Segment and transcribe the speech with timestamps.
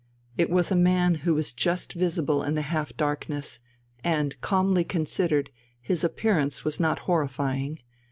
[0.35, 3.59] It was a man who was just visible in the half darkness,
[4.03, 7.77] and, calmly considered, his appearance was not horrifying.